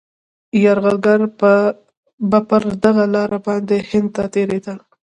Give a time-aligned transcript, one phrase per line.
[0.63, 1.21] یرغلګر
[2.29, 4.77] به پر دغه لاره باندي هند ته تېرېدل.